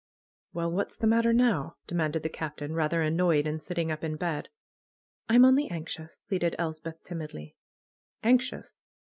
"Well! 0.53 0.71
What's 0.71 0.95
the 0.95 1.05
matter 1.05 1.31
now?" 1.31 1.75
demanded 1.85 2.23
the 2.23 2.29
Captain, 2.29 2.73
rather 2.73 3.03
annoyed, 3.03 3.45
and 3.45 3.61
sitting 3.61 3.91
up 3.91 4.03
in 4.03 4.15
bed. 4.15 4.49
"I'm 5.29 5.45
only 5.45 5.69
anxious," 5.69 6.21
pleaded 6.27 6.55
Elspeth 6.57 7.03
timidly. 7.03 7.55
"Anxious! 8.23 8.77